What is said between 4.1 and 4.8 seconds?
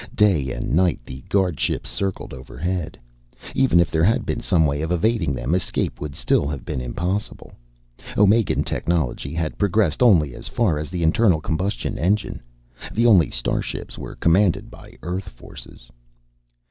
been some